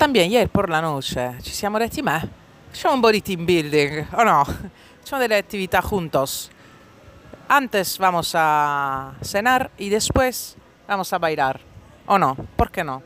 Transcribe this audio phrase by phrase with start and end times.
[0.00, 2.26] también ieri por la noche ci siamo detti, ma
[2.70, 4.44] facciamo un po' di team building, o no?
[4.98, 6.48] Facciamo delle attività juntos.
[7.48, 10.56] Antes vamos a cenar y después
[10.88, 11.60] vamos a bailar.
[12.06, 12.34] O no?
[12.56, 13.02] Perché no?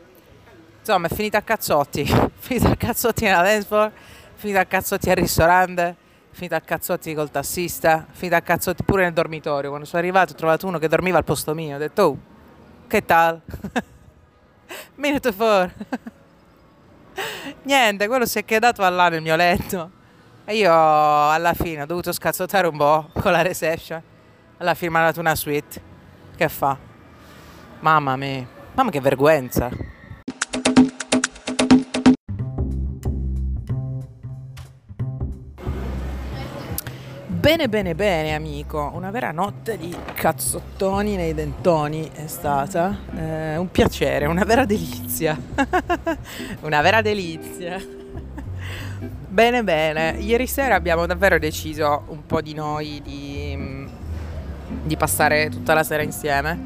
[0.79, 2.05] Insomma, è finita a cazzotti.
[2.39, 3.91] finita a cazzotti nella dance floor,
[4.37, 5.97] finita a cazzotti al ristorante,
[6.31, 9.71] finita a cazzotti col tassista, finita a cazzotti pure nel dormitorio.
[9.71, 11.75] Quando sono arrivato ho trovato uno che dormiva al posto mio.
[11.75, 12.19] Ho detto, oh,
[12.87, 13.41] che tal?
[14.95, 15.75] Minuto for.
[17.63, 19.91] Niente, quello si è quedato là nel mio letto.
[20.45, 20.73] E io
[21.31, 24.03] alla fine ho dovuto scazzottare un po' con la reception.
[24.59, 25.83] Alla fine mi ha dato una suite.
[26.37, 26.77] Che fa?
[27.81, 28.47] Mamma mia.
[28.75, 29.93] Mamma che vergogna.
[37.45, 38.91] Bene, bene, bene, amico.
[38.95, 43.01] Una vera notte di cazzottoni nei dentoni è stata.
[43.15, 45.39] Eh, un piacere, una vera delizia.
[46.63, 47.79] una vera delizia.
[49.29, 50.17] bene, bene.
[50.21, 53.89] Ieri sera abbiamo davvero deciso un po' di noi di,
[54.83, 56.59] di passare tutta la sera insieme.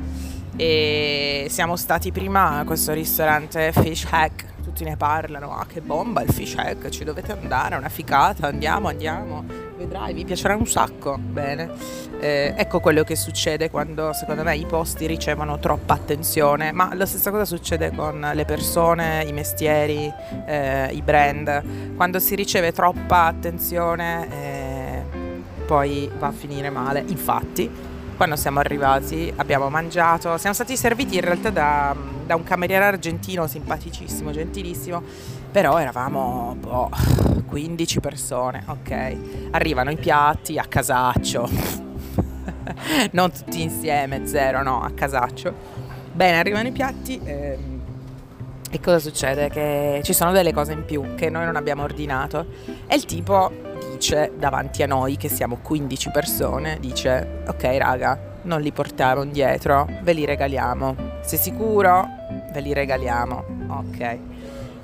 [0.55, 4.45] E siamo stati prima a questo ristorante Fish Hack.
[4.79, 5.57] Tutti ne parlano.
[5.59, 8.47] Ah, che bomba il Fish Hack, ci dovete andare, è una ficata.
[8.47, 9.45] Andiamo, andiamo
[9.77, 11.19] vedrai, vi piacerà un sacco.
[11.19, 11.69] Bene.
[12.21, 17.07] Eh, ecco quello che succede quando secondo me i posti ricevono troppa attenzione, ma la
[17.07, 20.13] stessa cosa succede con le persone, i mestieri,
[20.47, 21.97] eh, i brand.
[21.97, 25.03] Quando si riceve troppa attenzione eh,
[25.67, 27.03] poi va a finire male.
[27.05, 27.69] Infatti,
[28.19, 31.95] quando siamo arrivati abbiamo mangiato, siamo stati serviti in realtà da,
[32.27, 35.01] da un cameriere argentino simpaticissimo, gentilissimo,
[35.53, 36.91] però eravamo boh,
[37.47, 39.17] 15 persone, ok?
[39.53, 41.49] Arrivano i piatti a casaccio,
[43.13, 45.55] non tutti insieme, zero, no, a casaccio.
[46.13, 47.81] Bene, arrivano i piatti ehm,
[48.69, 49.49] e cosa succede?
[49.49, 52.47] Che ci sono delle cose in più che noi non abbiamo ordinato
[52.89, 53.53] e il tipo
[53.99, 59.89] dice davanti a noi che siamo 15 persone, dice ok raga, non li portiamo indietro,
[60.03, 60.95] ve li regaliamo.
[61.21, 62.07] Sei sicuro?
[62.53, 63.45] Ve li regaliamo.
[63.69, 64.19] Ok.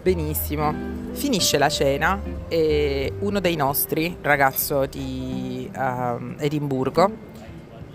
[0.02, 0.74] Benissimo.
[1.12, 7.10] Finisce la cena e uno dei nostri, ragazzo di um, Edimburgo,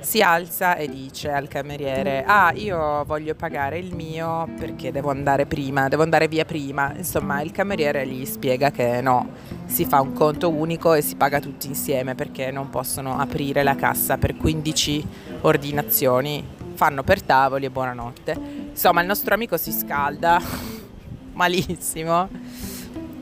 [0.02, 5.46] si alza e dice al cameriere ah io voglio pagare il mio perché devo andare
[5.46, 6.94] prima, devo andare via prima.
[6.96, 9.30] Insomma il cameriere gli spiega che no,
[9.66, 13.76] si fa un conto unico e si paga tutti insieme perché non possono aprire la
[13.76, 15.08] cassa per 15
[15.42, 18.38] ordinazioni, fanno per tavoli e buonanotte.
[18.70, 20.42] Insomma il nostro amico si scalda
[21.34, 22.28] malissimo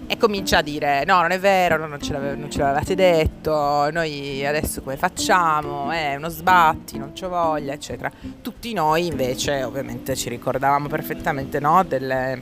[0.08, 4.46] e comincia a dire no non è vero non ce, non ce l'avevate detto noi
[4.46, 5.92] adesso come facciamo?
[5.92, 8.12] È uno sbatti non c'ho voglia eccetera.
[8.42, 12.42] Tutti noi invece ovviamente ci ricordavamo perfettamente no, delle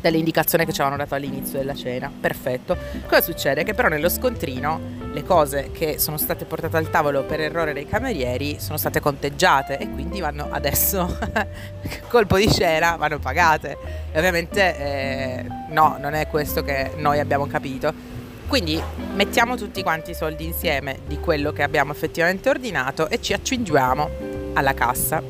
[0.00, 2.10] delle indicazioni che ci avevano dato all'inizio della cena.
[2.18, 2.76] Perfetto.
[3.06, 3.64] Cosa succede?
[3.64, 4.80] Che però nello scontrino
[5.12, 9.78] le cose che sono state portate al tavolo per errore dei camerieri sono state conteggiate
[9.78, 11.18] e quindi vanno adesso,
[12.08, 13.76] colpo di scena, vanno pagate.
[14.12, 18.14] E ovviamente eh, no, non è questo che noi abbiamo capito.
[18.46, 18.80] Quindi
[19.14, 24.08] mettiamo tutti quanti i soldi insieme di quello che abbiamo effettivamente ordinato e ci accingiamo
[24.52, 25.20] alla cassa.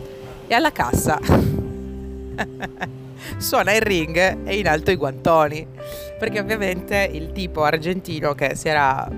[0.49, 1.19] E alla cassa
[3.37, 5.67] suona il ring e in alto i guantoni.
[6.19, 9.09] Perché ovviamente il tipo argentino che si era,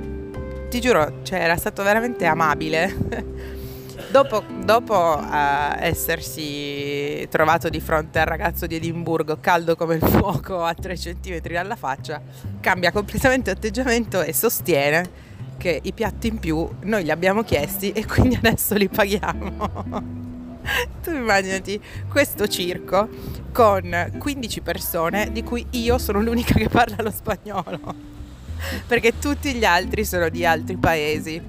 [0.69, 3.56] ti giuro, cioè era stato veramente amabile.
[4.10, 10.62] dopo, dopo uh, essersi trovato di fronte al ragazzo di Edimburgo, caldo come il fuoco
[10.64, 12.20] a 3 cm dalla faccia,
[12.60, 15.26] cambia completamente atteggiamento e sostiene
[15.58, 20.26] che i piatti in più noi li abbiamo chiesti e quindi adesso li paghiamo.
[21.02, 23.08] tu immaginati questo circo
[23.52, 28.16] con 15 persone di cui io sono l'unica che parla lo spagnolo.
[28.86, 31.41] Perché tutti gli altri sono di altri paesi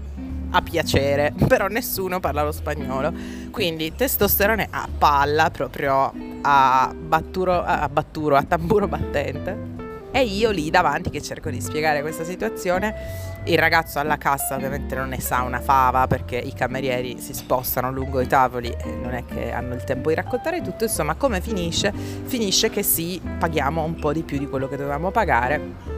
[0.52, 3.12] a piacere, però nessuno parla lo spagnolo.
[3.52, 9.79] Quindi testosterone a palla, proprio a batturo, a, batturo, a tamburo battente.
[10.12, 14.96] E io lì davanti che cerco di spiegare questa situazione il ragazzo alla cassa ovviamente
[14.96, 19.14] non ne sa una fava perché i camerieri si spostano lungo i tavoli e non
[19.14, 20.84] è che hanno il tempo di raccontare tutto.
[20.84, 21.92] Insomma, come finisce?
[21.92, 25.98] Finisce che sì, paghiamo un po' di più di quello che dovevamo pagare.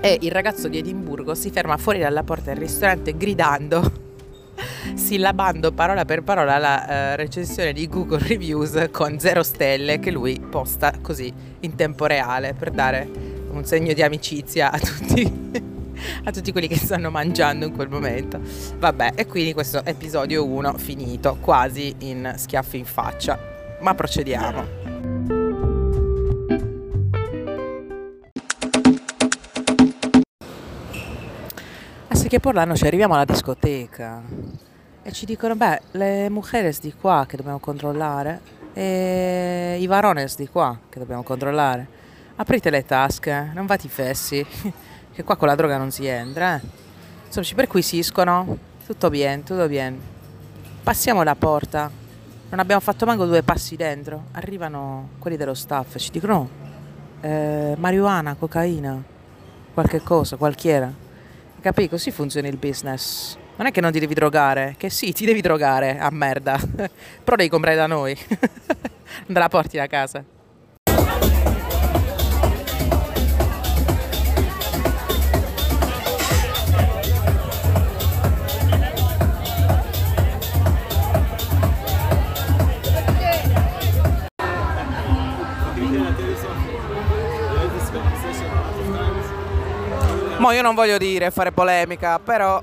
[0.00, 4.10] E il ragazzo di Edimburgo si ferma fuori dalla porta del ristorante gridando
[4.94, 10.38] sillabando parola per parola la uh, recensione di Google Reviews con zero stelle che lui
[10.38, 15.70] posta così in tempo reale per dare un segno di amicizia a tutti.
[16.24, 18.40] a tutti quelli che stanno mangiando in quel momento.
[18.78, 23.38] Vabbè, e quindi questo episodio 1 finito, quasi in schiaffi in faccia,
[23.80, 24.60] ma procediamo.
[32.08, 34.22] Ah, a Secheporlano ci arriviamo alla discoteca
[35.02, 40.48] e ci dicono, beh, le mujeres di qua che dobbiamo controllare e i varones di
[40.48, 42.00] qua che dobbiamo controllare
[42.42, 44.44] Aprite le tasche, non fate i fessi,
[45.14, 46.56] che qua con la droga non si entra.
[46.56, 46.60] Eh.
[47.26, 49.96] Insomma, ci perquisiscono, tutto bene, tutto bene.
[50.82, 51.88] Passiamo la porta,
[52.48, 54.24] non abbiamo fatto manco due passi dentro.
[54.32, 56.48] Arrivano quelli dello staff ci dicono,
[57.20, 59.00] eh, marijuana, cocaina,
[59.72, 60.92] qualche cosa, qualchiera.
[61.60, 61.88] Capì?
[61.88, 63.36] Così funziona il business.
[63.54, 66.58] Non è che non ti devi drogare, che sì, ti devi drogare a merda.
[67.22, 68.18] Però devi comprare da noi.
[68.26, 70.40] non te la porti da casa.
[90.52, 92.62] Io non voglio dire fare polemica, però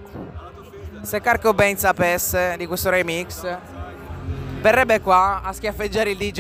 [1.01, 3.57] se Carco Ben sapesse di questo remix,
[4.61, 6.35] verrebbe qua a schiaffeggiare il DJ,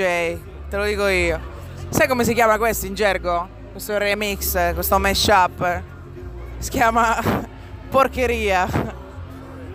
[0.69, 1.39] te lo dico io.
[1.89, 3.47] Sai come si chiama questo in gergo?
[3.71, 5.81] Questo remix, questo mashup?
[6.57, 7.17] Si chiama
[7.89, 8.67] porcheria.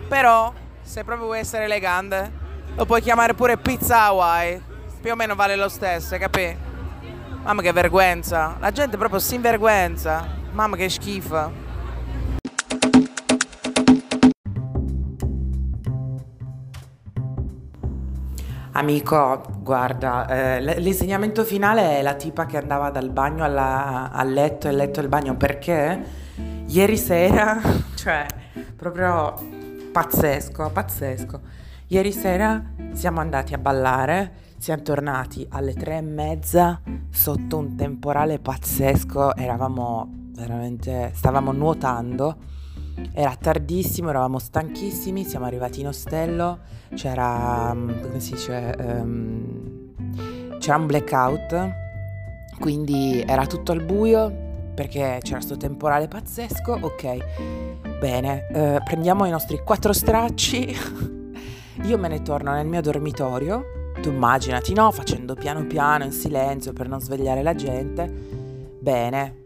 [0.07, 2.31] Però, se proprio vuoi essere elegante,
[2.75, 4.61] lo puoi chiamare pure pizza Hawaii.
[5.01, 6.55] Più o meno vale lo stesso, capi?
[7.43, 8.55] Mamma che vergogna.
[8.59, 10.27] La gente proprio si invergüenza.
[10.51, 11.64] Mamma che schifo.
[18.77, 20.27] Amico, guarda,
[20.57, 24.75] eh, l'insegnamento finale è la tipa che andava dal bagno alla, al letto e il
[24.75, 26.03] letto al bagno perché
[26.67, 27.57] ieri sera,
[27.95, 28.25] cioè
[28.75, 29.33] proprio
[29.93, 31.39] pazzesco, pazzesco.
[31.87, 32.61] Ieri sera
[32.91, 40.09] siamo andati a ballare, siamo tornati alle tre e mezza sotto un temporale pazzesco, eravamo
[40.33, 42.35] veramente stavamo nuotando,
[43.13, 46.59] era tardissimo, eravamo stanchissimi, siamo arrivati in ostello,
[46.93, 51.73] c'era, mm, come si dice, um, c'era un blackout,
[52.59, 54.43] quindi era tutto al buio
[54.73, 57.17] perché c'era questo temporale pazzesco, ok,
[57.99, 60.75] bene, eh, prendiamo i nostri quattro stracci,
[61.83, 66.73] io me ne torno nel mio dormitorio, tu immaginati, no, facendo piano piano, in silenzio
[66.73, 68.11] per non svegliare la gente,
[68.79, 69.44] bene,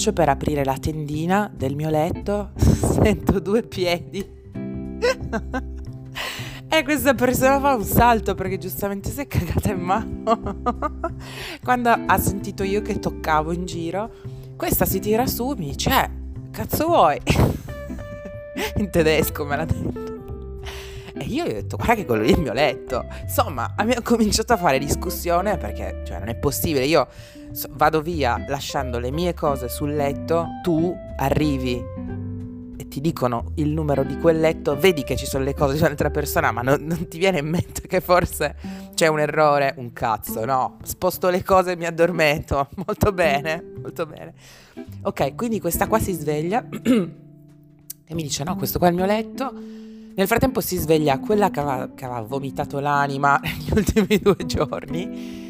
[0.00, 4.26] faccio per aprire la tendina del mio letto, sento due piedi.
[6.70, 10.22] e questa persona fa un salto perché giustamente si è cagata in mano.
[11.62, 14.10] Quando ha sentito io che toccavo in giro,
[14.56, 16.10] questa si tira su e mi dice, eh,
[16.50, 17.20] cazzo vuoi?
[18.76, 20.08] in tedesco me l'ha detto.
[21.12, 23.04] E io gli ho detto, guarda che quello lì è il mio letto.
[23.20, 26.86] Insomma, abbiamo cominciato a fare discussione perché, cioè, non è possibile.
[26.86, 27.06] Io
[27.70, 31.82] vado via lasciando le mie cose sul letto, tu arrivi
[32.76, 35.80] e ti dicono il numero di quel letto, vedi che ci sono le cose di
[35.80, 38.56] un'altra persona, ma non, non ti viene in mente che forse
[38.94, 40.78] c'è un errore, un cazzo, no?
[40.82, 42.68] Sposto le cose e mi addormento.
[42.86, 44.32] Molto bene, molto bene.
[45.02, 49.06] Ok, quindi questa qua si sveglia e mi dice: No, questo qua è il mio
[49.06, 49.52] letto.
[50.14, 55.49] Nel frattempo si sveglia quella che aveva, che aveva vomitato l'anima negli ultimi due giorni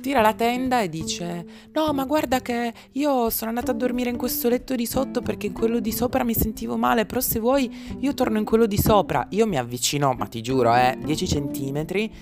[0.00, 4.16] tira la tenda e dice no ma guarda che io sono andata a dormire in
[4.16, 7.96] questo letto di sotto perché in quello di sopra mi sentivo male però se vuoi
[7.98, 12.12] io torno in quello di sopra io mi avvicino ma ti giuro eh 10 centimetri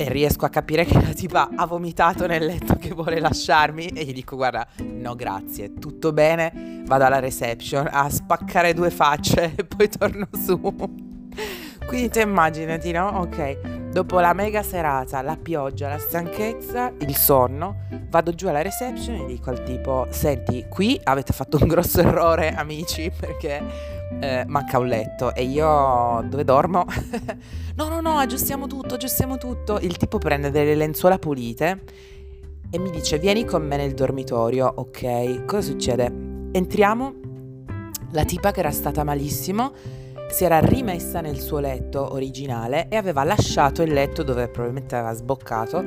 [0.00, 4.04] e riesco a capire che la tipa ha vomitato nel letto che vuole lasciarmi e
[4.04, 9.64] gli dico guarda no grazie tutto bene vado alla reception a spaccare due facce e
[9.64, 10.60] poi torno su
[11.84, 13.08] quindi tu immaginati no?
[13.08, 19.16] Ok Dopo la mega serata, la pioggia, la stanchezza, il sonno, vado giù alla reception
[19.16, 23.60] e dico al tipo: Senti, qui avete fatto un grosso errore, amici, perché
[24.20, 25.34] eh, manca un letto.
[25.34, 26.84] E io dove dormo?
[27.74, 29.80] no, no, no, aggiustiamo tutto, aggiustiamo tutto.
[29.80, 31.82] Il tipo prende delle lenzuola pulite
[32.70, 34.72] e mi dice: Vieni con me nel dormitorio.
[34.76, 36.04] Ok, cosa succede?
[36.52, 37.14] Entriamo.
[38.12, 39.72] La tipa che era stata malissimo
[40.30, 45.14] si era rimessa nel suo letto originale e aveva lasciato il letto dove probabilmente aveva
[45.14, 45.82] sboccato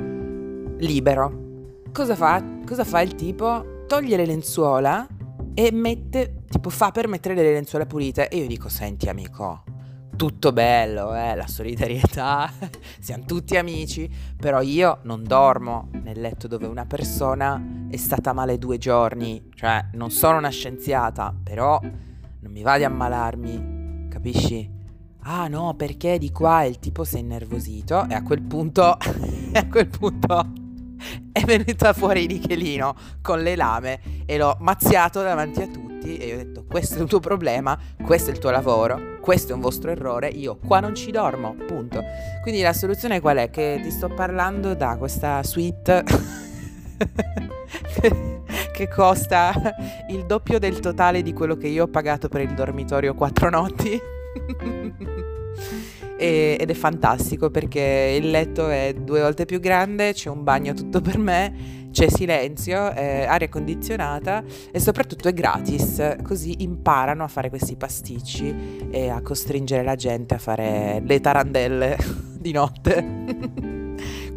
[0.78, 1.50] libero.
[1.94, 2.44] Cosa fa?
[2.66, 3.84] Cosa fa il tipo?
[3.88, 5.08] Toglie le lenzuola
[5.54, 8.30] e mette, tipo fa per mettere delle lenzuola pulite.
[8.30, 9.64] E io dico, senti amico,
[10.16, 12.52] tutto bello, eh, la solidarietà,
[13.00, 18.58] siamo tutti amici, però io non dormo nel letto dove una persona è stata male
[18.58, 23.81] due giorni, cioè non sono una scienziata, però non mi va di ammalarmi
[24.12, 24.70] capisci?
[25.24, 28.84] Ah no, perché di qua il tipo si è innervosito e a quel punto,
[29.54, 30.52] a quel punto
[31.32, 36.34] è venuta fuori Nichelino con le lame e l'ho mazziato davanti a tutti e io
[36.34, 39.62] ho detto questo è il tuo problema, questo è il tuo lavoro, questo è un
[39.62, 42.04] vostro errore, io qua non ci dormo, punto.
[42.42, 43.50] Quindi la soluzione qual è?
[43.50, 46.04] Che ti sto parlando da questa suite
[48.82, 49.54] che costa
[50.10, 54.00] il doppio del totale di quello che io ho pagato per il dormitorio quattro notti.
[56.18, 61.02] ed è fantastico perché il letto è due volte più grande, c'è un bagno tutto
[61.02, 67.50] per me, c'è silenzio, eh, aria condizionata e soprattutto è gratis, così imparano a fare
[67.50, 71.98] questi pasticci e a costringere la gente a fare le tarandelle
[72.38, 73.81] di notte.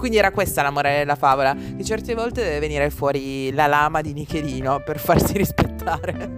[0.05, 4.03] Quindi era questa la morale della favola, che certe volte deve venire fuori la lama
[4.03, 6.29] di Nichelino per farsi rispettare.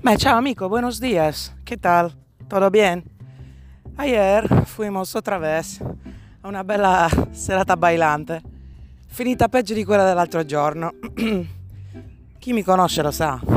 [0.00, 1.54] Beh, ciao amico, buenos días.
[1.62, 2.10] ¿Qué tal?
[2.48, 3.04] ¿Todo bien?
[3.96, 5.78] Ayer fuimos otra vez
[6.40, 8.40] a una bella serata bailante,
[9.08, 10.90] finita peggio di quella dell'altro giorno.
[12.38, 13.49] Chi mi conosce lo sa.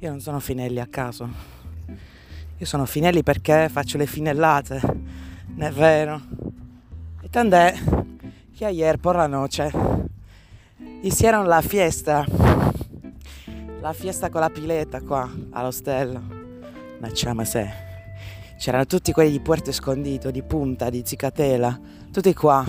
[0.00, 1.26] Io non sono Finelli a caso.
[2.58, 4.78] Io sono Finelli perché faccio le finellate.
[5.54, 6.20] Non è vero?
[7.22, 7.74] E tant'è
[8.54, 9.72] che ieri por la noce
[11.00, 12.26] hicieron la fiesta.
[13.80, 16.22] La fiesta con la pileta qua all'ostello.
[17.00, 17.66] Facciamo se.
[18.58, 21.78] C'erano tutti quelli di Puerto Escondito, di Punta, di Zicatela,
[22.10, 22.64] tutti qua,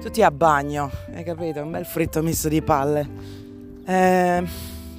[0.00, 1.62] tutti a bagno, hai capito?
[1.62, 3.08] Un bel fritto misto di palle.
[3.84, 4.44] Eh,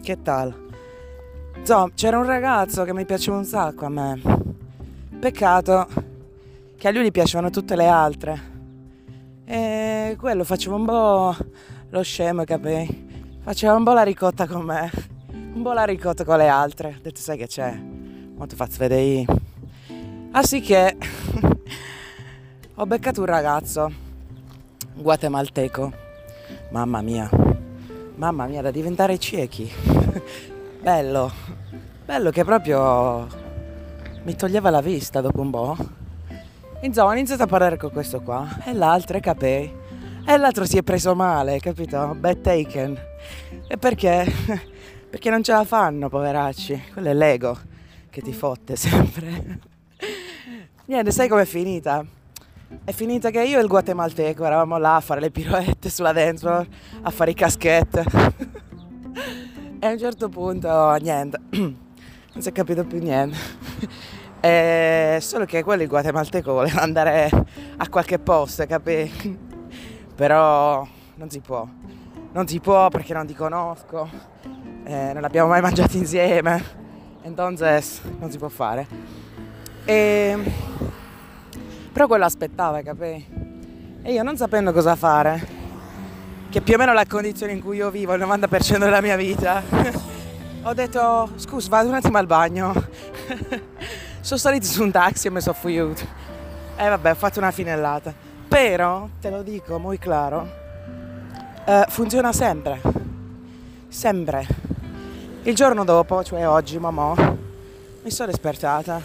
[0.02, 0.64] che tal?
[1.56, 4.22] Insomma, c'era un ragazzo che mi piaceva un sacco a me.
[5.20, 5.88] Peccato
[6.78, 8.52] che a lui gli piacevano tutte le altre.
[9.46, 11.36] E quello faceva un po'
[11.90, 13.12] lo scemo, capi?
[13.42, 14.92] Faceva un po' la ricotta con me,
[15.54, 16.96] un po' la ricotta con le altre.
[16.98, 17.72] Ho detto, sai che c'è?
[18.36, 19.26] Ma ti faccio vedere io.
[20.32, 20.64] Así
[22.76, 23.92] ho beccato un ragazzo
[24.96, 25.94] guatemalteco.
[26.72, 27.30] Mamma mia,
[28.16, 29.72] mamma mia, da diventare ciechi.
[30.84, 31.32] Bello,
[32.04, 33.26] bello che proprio
[34.24, 35.78] mi toglieva la vista dopo un po'.
[36.82, 39.82] Insomma, ho iniziato a parlare con questo qua e l'altro è capì.
[40.26, 42.14] E l'altro si è preso male, capito?
[42.20, 43.00] Bad taken.
[43.66, 44.30] E perché?
[45.14, 46.86] Perché non ce la fanno, poveracci.
[46.92, 47.58] Quello è l'ego
[48.10, 49.60] che ti fotte sempre.
[50.86, 52.04] Niente, sai com'è finita?
[52.84, 56.68] È finita che io e il guatemalteco eravamo là a fare le piroette sulla dance
[57.02, 58.04] a fare i caschette.
[59.84, 61.76] E a un certo punto, niente, non
[62.38, 63.38] si è capito più niente.
[64.40, 67.30] E solo che quello il guatemalteco voleva andare
[67.78, 69.38] a qualche posto, capi?
[70.16, 71.68] Però non si può.
[72.32, 74.10] Non si può perché non ti conosco,
[74.86, 76.64] eh, non abbiamo mai mangiato insieme,
[77.24, 78.88] entonces non si può fare.
[79.84, 80.38] E...
[81.92, 84.02] Però quello aspettava, capi?
[84.02, 85.63] E io non sapendo cosa fare,
[86.54, 89.64] che più o meno la condizione in cui io vivo il 90% della mia vita,
[90.62, 92.72] ho detto scusa vado un attimo al bagno.
[94.22, 96.04] sono salito su un taxi e mi sono fuiuto.
[96.78, 98.14] E vabbè ho fatto una finellata.
[98.48, 100.48] Però, te lo dico molto chiaro,
[101.66, 102.82] eh, funziona sempre.
[103.88, 104.48] Sempre.
[105.42, 107.16] Il giorno dopo, cioè oggi, mamma,
[108.04, 109.02] mi sono despertata.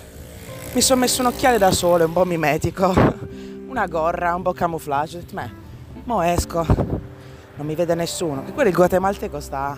[0.74, 2.92] Mi sono messo un occhiale da sole, un po' mimetico,
[3.68, 5.24] una gorra, un po' camouflage.
[5.32, 5.50] Beh,
[6.04, 6.97] mo esco
[7.58, 8.46] non mi vede nessuno.
[8.46, 9.76] E quello il guatemalteco sta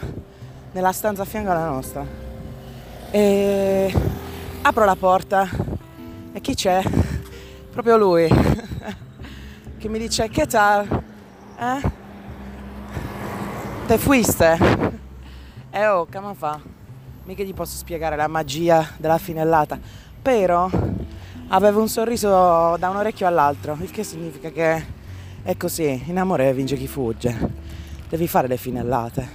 [0.72, 2.04] nella stanza a fianco alla nostra.
[3.10, 3.92] E
[4.60, 5.48] apro la porta
[6.32, 6.82] e chi c'è?
[7.72, 8.28] Proprio lui
[9.78, 10.86] che mi dice che tal?
[11.58, 11.90] Eh?
[13.86, 14.58] Te fuiste?
[15.70, 16.60] E oh, come fa?
[17.24, 19.78] Mica gli posso spiegare la magia della finellata.
[20.20, 20.68] Però
[21.48, 24.98] avevo un sorriso da un orecchio all'altro, il che significa che
[25.42, 27.59] è così, in amore vince chi fugge
[28.10, 29.28] devi fare le finellate.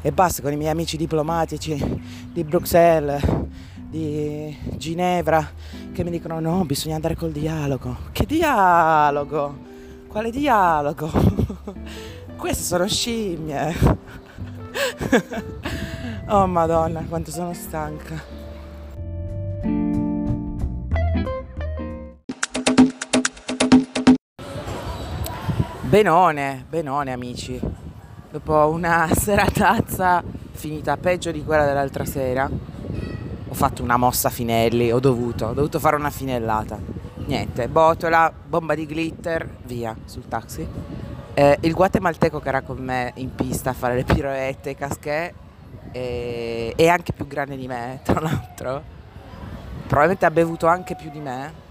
[0.00, 1.76] E basta con i miei amici diplomatici
[2.32, 3.20] di Bruxelles,
[3.74, 5.44] di Ginevra,
[5.92, 7.96] che mi dicono no, bisogna andare col dialogo.
[8.12, 9.58] Che dialogo?
[10.06, 11.10] Quale dialogo?
[12.38, 13.74] Queste sono scimmie.
[16.28, 18.34] oh madonna, quanto sono stanca.
[25.80, 27.84] Benone, benone amici
[28.36, 32.48] dopo una seratazza finita peggio di quella dell'altra sera,
[33.48, 36.78] ho fatto una mossa a Finelli, ho dovuto, ho dovuto fare una finellata.
[37.26, 40.66] Niente, botola, bomba di glitter, via sul taxi.
[41.32, 45.32] Eh, il guatemalteco che era con me in pista a fare le piroette, i caschè,
[45.92, 48.82] e, è anche più grande di me, tra l'altro.
[49.86, 51.64] Probabilmente ha bevuto anche più di me.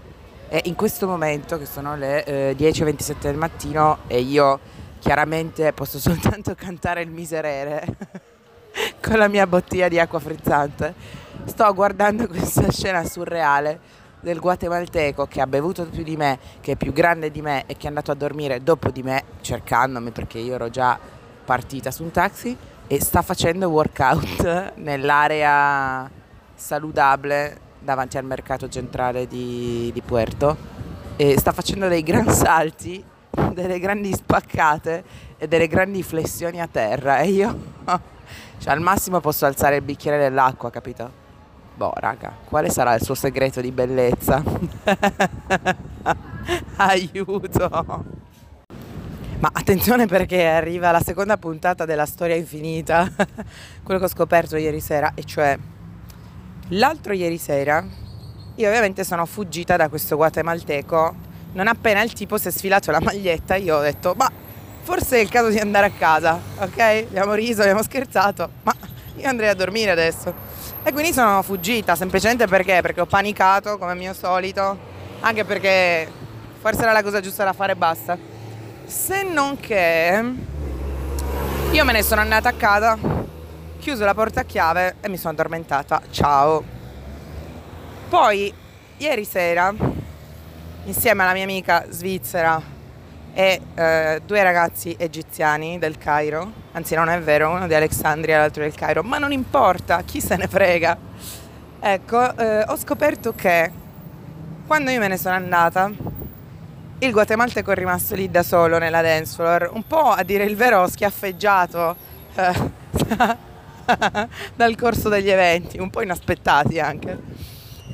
[0.48, 4.60] E in questo momento, che sono le eh, 10.27 del mattino, e io
[5.06, 7.86] chiaramente posso soltanto cantare il miserere
[9.00, 10.94] con la mia bottiglia di acqua frizzante,
[11.44, 13.78] sto guardando questa scena surreale
[14.18, 17.76] del guatemalteco che ha bevuto più di me, che è più grande di me e
[17.76, 20.98] che è andato a dormire dopo di me, cercandomi perché io ero già
[21.44, 22.56] partita su un taxi
[22.88, 26.10] e sta facendo workout nell'area
[26.52, 30.74] saludabile davanti al mercato centrale di, di Puerto.
[31.14, 33.02] E sta facendo dei gran salti,
[33.52, 35.04] delle grandi spaccate
[35.36, 37.58] e delle grandi flessioni a terra e io
[38.58, 41.24] cioè, al massimo posso alzare il bicchiere dell'acqua, capito?
[41.74, 44.42] Boh, raga, quale sarà il suo segreto di bellezza?
[46.76, 48.04] Aiuto!
[49.38, 53.12] Ma attenzione perché arriva la seconda puntata della storia infinita,
[53.82, 55.58] quello che ho scoperto ieri sera, e cioè
[56.68, 57.84] l'altro ieri sera
[58.58, 61.14] io ovviamente sono fuggita da questo guatemalteco,
[61.56, 64.30] non appena il tipo si è sfilato la maglietta io ho detto, ma
[64.82, 66.78] forse è il caso di andare a casa, ok?
[67.08, 68.74] Abbiamo riso, abbiamo scherzato, ma
[69.16, 70.32] io andrei a dormire adesso.
[70.82, 72.80] E quindi sono fuggita, semplicemente perché?
[72.82, 74.78] Perché ho panicato come mio solito,
[75.20, 76.06] anche perché
[76.60, 78.18] forse era la cosa giusta da fare e basta.
[78.84, 80.24] Se non che
[81.70, 82.98] io me ne sono andata a casa,
[83.80, 86.02] chiuso la porta a chiave e mi sono addormentata.
[86.10, 86.62] Ciao.
[88.10, 88.52] Poi,
[88.98, 89.74] ieri sera,
[90.86, 92.62] insieme alla mia amica svizzera
[93.34, 98.38] e eh, due ragazzi egiziani del Cairo, anzi non è vero, uno di Alexandria e
[98.38, 100.96] l'altro del Cairo, ma non importa, chi se ne frega.
[101.80, 103.70] Ecco, eh, ho scoperto che
[104.66, 105.90] quando io me ne sono andata,
[106.98, 110.56] il guatemalteco è rimasto lì da solo nella dance floor, un po' a dire il
[110.56, 111.96] vero schiaffeggiato
[112.36, 112.70] eh,
[114.54, 117.18] dal corso degli eventi, un po' inaspettati anche.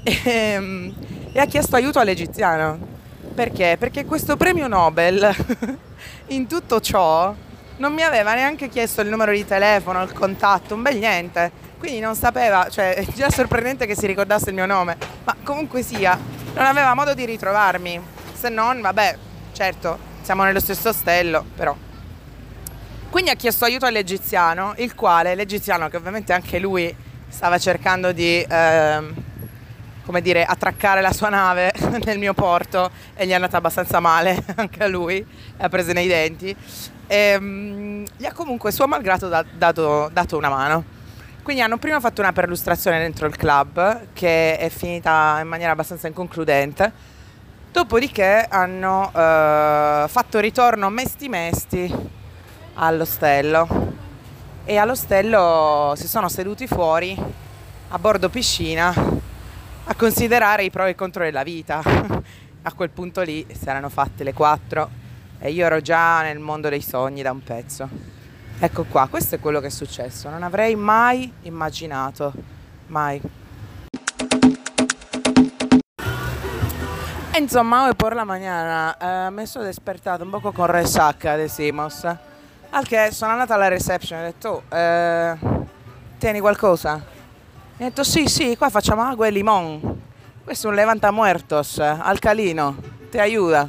[0.04, 0.94] E, ehm,
[1.32, 2.78] e ha chiesto aiuto all'egiziano.
[3.34, 3.76] Perché?
[3.78, 5.34] Perché questo premio Nobel
[6.28, 7.34] in tutto ciò
[7.78, 11.50] non mi aveva neanche chiesto il numero di telefono, il contatto, un bel niente.
[11.78, 15.82] Quindi non sapeva, cioè è già sorprendente che si ricordasse il mio nome, ma comunque
[15.82, 16.16] sia,
[16.54, 18.00] non aveva modo di ritrovarmi.
[18.34, 19.16] Se non, vabbè,
[19.52, 21.74] certo, siamo nello stesso ostello, però.
[23.10, 26.94] Quindi ha chiesto aiuto all'egiziano, il quale, l'egiziano che ovviamente anche lui
[27.28, 29.00] stava cercando di, eh,
[30.04, 31.72] come dire, attraccare la sua nave
[32.04, 35.24] nel mio porto e gli è andata abbastanza male anche a lui,
[35.58, 36.54] ha preso nei denti.
[37.06, 41.00] E, ehm, gli ha comunque suo malgrado da, dato, dato una mano.
[41.42, 46.06] Quindi hanno prima fatto una perlustrazione dentro il club che è finita in maniera abbastanza
[46.06, 46.92] inconcludente,
[47.72, 51.92] dopodiché hanno eh, fatto ritorno mesti mesti
[52.74, 53.92] all'ostello
[54.64, 57.16] e all'ostello si sono seduti fuori
[57.88, 58.94] a bordo piscina
[59.84, 61.82] a considerare i pro e i contro della vita.
[62.64, 64.88] A quel punto lì si erano fatte le quattro
[65.40, 67.88] e io ero già nel mondo dei sogni da un pezzo.
[68.60, 72.32] Ecco qua, questo è quello che è successo, non avrei mai immaginato,
[72.86, 73.20] mai.
[77.36, 82.04] Insomma, hoy por la mañana eh, mi sono despertato un poco con resaca, decimos.
[82.70, 85.36] Al che sono andata alla reception e ho detto, oh, eh,
[86.18, 87.11] tieni qualcosa?
[87.82, 90.00] Mi ha detto, sì, sì, qua facciamo acqua e limon.
[90.44, 92.76] Questo è un levantamuertos, alcalino,
[93.10, 93.68] ti aiuta.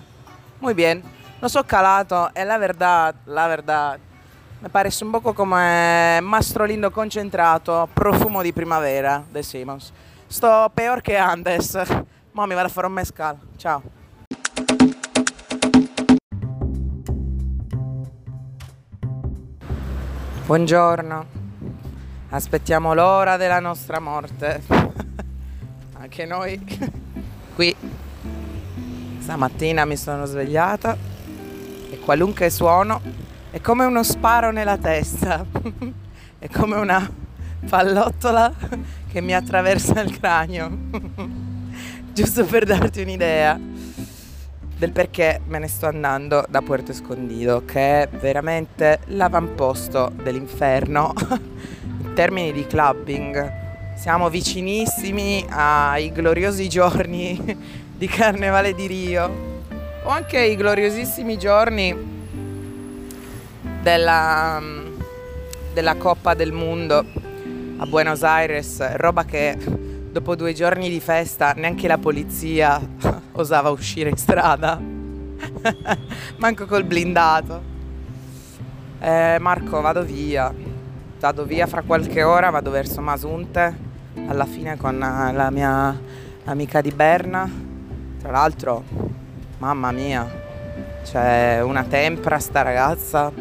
[0.59, 1.01] Muy bien.
[1.39, 3.97] Lo so calato e la verdad, la verdad,
[4.59, 9.91] me parece un poco come mastro lindo concentrato, profumo di primavera, decimos.
[10.27, 11.75] Sto peor che antes.
[12.33, 13.35] Mo mi vado a fare un mezcal.
[13.57, 13.81] Ciao.
[20.45, 21.42] Buongiorno.
[22.33, 24.63] Aspettiamo l'ora della nostra morte.
[25.93, 26.59] Anche noi.
[27.53, 27.75] Qui.
[29.19, 30.97] Stamattina mi sono svegliata
[31.91, 32.99] e qualunque suono
[33.51, 35.45] è come uno sparo nella testa,
[36.39, 37.07] è come una
[37.69, 38.51] pallottola
[39.11, 40.75] che mi attraversa il cranio,
[42.13, 43.59] giusto per darti un'idea
[44.75, 51.13] del perché me ne sto andando da Puerto Escondido, che è veramente l'avamposto dell'inferno.
[51.82, 51.82] in
[52.13, 53.61] termini di clubbing.
[53.95, 57.39] Siamo vicinissimi ai gloriosi giorni
[57.97, 59.51] di Carnevale di Rio
[60.03, 61.95] o anche i gloriosissimi giorni
[63.81, 64.61] della,
[65.73, 67.05] della Coppa del Mondo
[67.77, 69.57] a Buenos Aires, roba che
[70.11, 72.79] dopo due giorni di festa neanche la polizia
[73.33, 74.79] osava uscire in strada,
[76.37, 77.71] manco col blindato.
[78.99, 80.53] Eh, Marco, vado via,
[81.23, 83.73] vado via fra qualche ora, vado verso Masunte,
[84.27, 85.97] alla fine con la mia
[86.43, 87.49] amica di Berna
[88.19, 88.83] Tra l'altro,
[89.59, 90.29] mamma mia,
[91.01, 93.31] c'è una tempra sta ragazza,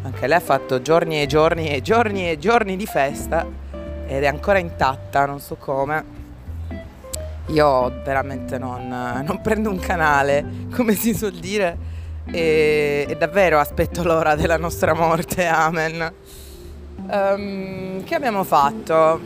[0.00, 3.46] anche lei ha fatto giorni e giorni e giorni e giorni di festa
[4.06, 6.04] ed è ancora intatta, non so come.
[7.48, 10.42] Io veramente non, non prendo un canale,
[10.74, 11.76] come si suol dire,
[12.30, 16.14] e, e, davvero aspetto l'ora della nostra morte, amen.
[17.08, 19.20] Um, che abbiamo fatto?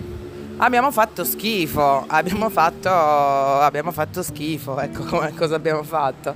[0.59, 6.35] Abbiamo fatto schifo, abbiamo fatto, abbiamo fatto schifo, ecco come, cosa abbiamo fatto.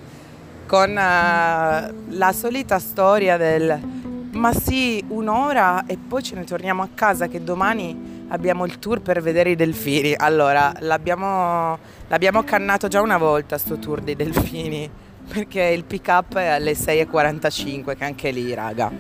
[0.67, 4.03] Con uh, la solita storia del
[4.35, 9.01] ma sì, un'ora e poi ce ne torniamo a casa che domani abbiamo il tour
[9.01, 10.15] per vedere i delfini.
[10.17, 11.79] Allora, l'abbiamo,
[12.09, 14.91] l'abbiamo cannato già una volta sto tour dei delfini,
[15.29, 18.91] perché il pick up è alle 6.45, che anche lì, raga.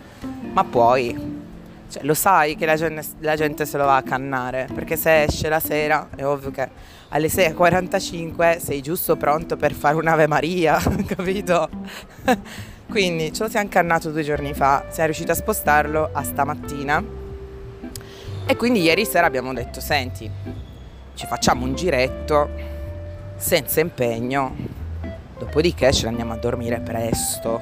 [0.52, 1.34] Ma poi,
[1.94, 5.22] cioè, lo sai che la gente, la gente, se lo va a cannare, perché se
[5.24, 6.68] esce la sera è ovvio che
[7.11, 10.76] alle 6.45 sei giusto pronto per fare un'Ave Maria,
[11.07, 11.68] capito?
[12.90, 17.02] Quindi ce lo siamo cannato due giorni fa, siamo riusciti a spostarlo a stamattina
[18.46, 20.30] e quindi ieri sera abbiamo detto, senti,
[21.14, 22.50] ci facciamo un giretto
[23.37, 24.54] senza impegno,
[25.38, 27.61] dopodiché ce ne andiamo a dormire presto,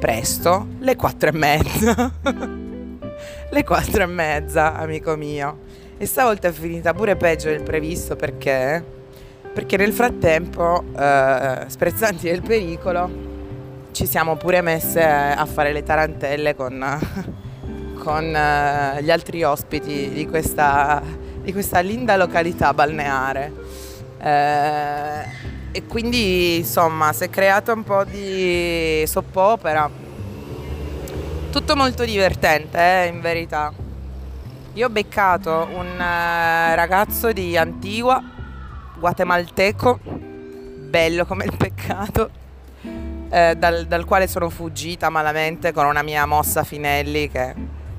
[0.00, 2.10] presto, le quattro e mezza,
[3.50, 5.66] le quattro e mezza, amico mio.
[5.96, 8.84] E stavolta è finita pure peggio del previsto perché,
[9.52, 13.26] perché nel frattempo, eh, sprezzanti del pericolo,
[13.92, 16.98] ci siamo pure messe a fare le tarantelle con,
[17.98, 21.02] con uh, gli altri ospiti di questa,
[21.42, 23.52] di questa linda località balneare.
[24.20, 30.07] Eh, e quindi insomma si è creato un po' di soppopera.
[31.50, 33.72] Tutto molto divertente, eh, in verità.
[34.74, 38.22] Io ho beccato un uh, ragazzo di Antigua,
[38.98, 39.98] guatemalteco,
[40.88, 42.30] bello come il peccato
[43.30, 47.54] eh, dal, dal, quale sono fuggita malamente con una mia mossa Finelli che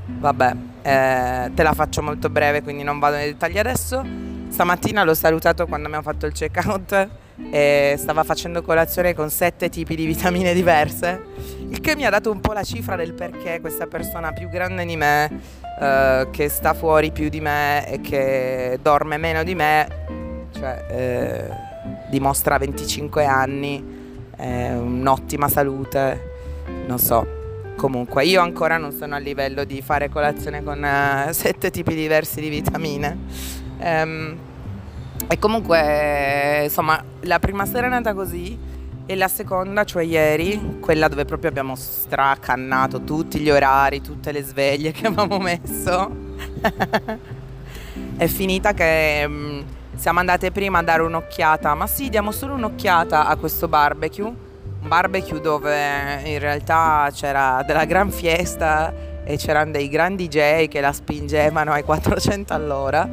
[0.06, 4.04] vabbè eh, te la faccio molto breve quindi non vado nei dettagli adesso
[4.50, 7.10] stamattina l'ho salutato quando abbiamo fatto il check out
[7.52, 11.22] e stava facendo colazione con sette tipi di vitamine diverse
[11.70, 14.86] il che mi ha dato un po' la cifra del perché questa persona più grande
[14.86, 15.42] di me
[15.80, 19.88] eh, che sta fuori più di me e che dorme meno di me
[20.52, 23.98] cioè eh, dimostra 25 anni
[24.40, 26.32] eh, un'ottima salute,
[26.88, 27.38] non so.
[27.76, 32.42] Comunque, io ancora non sono a livello di fare colazione con uh, sette tipi diversi
[32.42, 33.18] di vitamine.
[33.80, 34.38] Um,
[35.28, 38.58] e comunque, insomma, la prima sera è nata così
[39.06, 44.44] e la seconda, cioè ieri, quella dove proprio abbiamo stracannato tutti gli orari, tutte le
[44.44, 46.12] sveglie che avevamo messo,
[48.18, 49.24] è finita che...
[49.26, 49.66] Um,
[50.00, 54.24] siamo andate prima a dare un'occhiata, ma sì, diamo solo un'occhiata a questo barbecue.
[54.24, 58.94] Un barbecue dove in realtà c'era della gran fiesta
[59.26, 63.10] e c'erano dei grandi DJ che la spingevano ai 400 all'ora.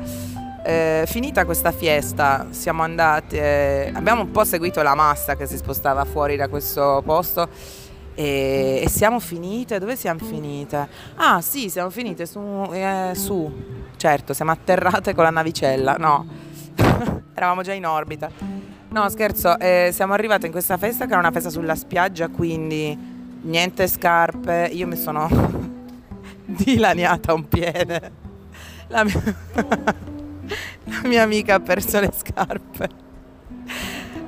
[0.66, 5.56] Eh, finita questa fiesta siamo andati, eh, abbiamo un po' seguito la massa che si
[5.56, 7.48] spostava fuori da questo posto
[8.14, 10.88] e, e siamo finite, dove siamo finite?
[11.14, 12.40] Ah sì, siamo finite su,
[12.72, 13.48] eh, su,
[13.96, 16.26] certo, siamo atterrate con la navicella, no
[17.32, 18.28] Eravamo già in orbita.
[18.88, 22.98] No, scherzo, eh, siamo arrivate in questa festa che era una festa sulla spiaggia, quindi
[23.42, 24.68] niente scarpe.
[24.72, 25.28] Io mi sono
[26.44, 28.24] dilaniata un piede.
[28.88, 29.20] La mia,
[30.86, 32.88] la mia amica ha perso le scarpe.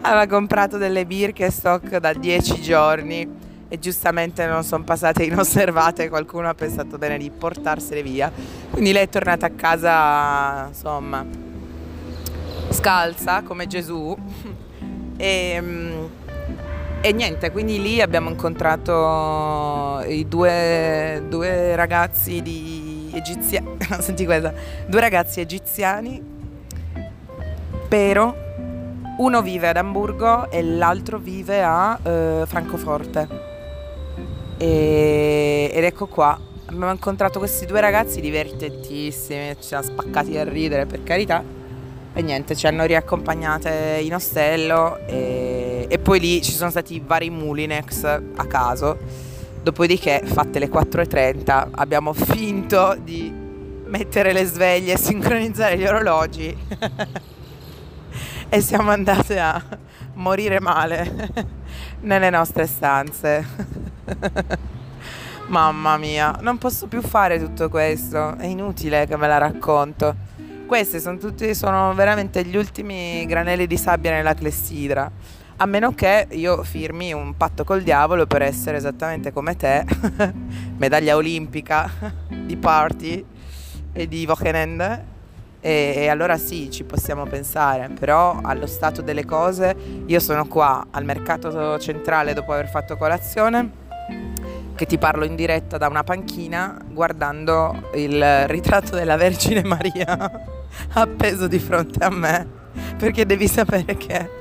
[0.01, 6.55] Aveva comprato delle Birkenstock da 10 giorni e giustamente non sono passate inosservate, qualcuno ha
[6.55, 8.33] pensato bene di portarsele via.
[8.71, 11.25] Quindi lei è tornata a casa, insomma,
[12.71, 14.17] scalza come Gesù
[15.17, 16.05] e, mm,
[17.01, 24.55] e, niente, quindi lì abbiamo incontrato i due, due ragazzi di egiziani, senti questa,
[24.87, 26.37] due ragazzi egiziani,
[27.89, 28.35] però
[29.19, 33.29] uno vive ad Amburgo e l'altro vive a eh, Francoforte.
[34.59, 40.87] E, ed ecco qua, abbiamo incontrato questi due ragazzi divertentissimi, ci siamo spaccati a ridere
[40.87, 41.43] per carità
[42.13, 47.31] e niente, ci hanno riaccompagnate in ostello e, e poi lì ci sono stati vari
[47.31, 48.99] Mulinex a caso.
[49.63, 53.33] Dopodiché, fatte le 4.30, abbiamo finto di
[53.87, 56.57] mettere le sveglie e sincronizzare gli orologi
[58.51, 59.63] e siamo andate a
[60.15, 61.31] morire male
[62.01, 63.47] nelle nostre stanze.
[65.49, 70.15] Mamma mia, non posso più fare tutto questo, è inutile che me la racconto.
[70.67, 75.11] Questi sono tutti, sono veramente gli ultimi granelli di sabbia nella clessidra.
[75.61, 79.85] A meno che io firmi un patto col diavolo per essere esattamente come te,
[80.77, 81.91] medaglia olimpica
[82.29, 83.25] di party
[83.93, 85.08] e di Wochenende.
[85.61, 89.75] E, e allora sì, ci possiamo pensare, però allo stato delle cose
[90.07, 93.87] io sono qua al mercato centrale dopo aver fatto colazione
[94.75, 100.31] che ti parlo in diretta da una panchina guardando il ritratto della Vergine Maria
[100.95, 102.47] appeso di fronte a me,
[102.97, 104.38] perché devi sapere che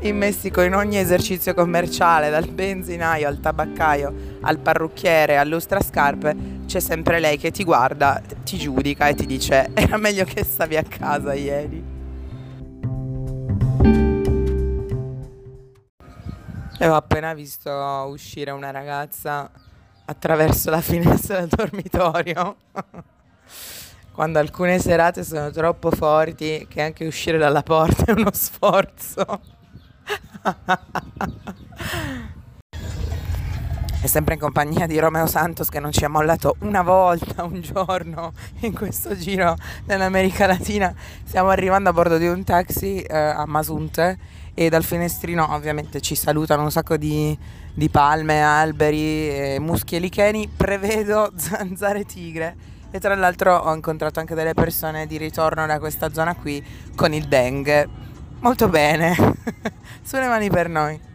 [0.00, 7.18] in Messico in ogni esercizio commerciale, dal benzinaio al tabaccaio, al parrucchiere, all'ustrascarpe, c'è sempre
[7.20, 11.34] lei che ti guarda, ti giudica e ti dice era meglio che stavi a casa
[11.34, 11.98] ieri.
[16.82, 17.70] E ho appena visto
[18.08, 19.50] uscire una ragazza
[20.06, 22.56] attraverso la finestra del dormitorio.
[24.12, 29.58] Quando alcune serate sono troppo forti che anche uscire dalla porta è uno sforzo.
[34.02, 37.60] È sempre in compagnia di Romeo Santos che non ci ha mollato una volta, un
[37.60, 40.94] giorno in questo giro nell'America Latina.
[41.24, 44.18] Stiamo arrivando a bordo di un taxi eh, a Masunte
[44.54, 47.36] e dal finestrino ovviamente ci salutano un sacco di,
[47.74, 52.56] di palme, alberi, muschi e licheni, prevedo zanzare tigre
[52.90, 56.64] e tra l'altro ho incontrato anche delle persone di ritorno da questa zona qui
[56.96, 58.08] con il dengue.
[58.40, 59.14] Molto bene,
[60.02, 61.09] sulle mani per noi.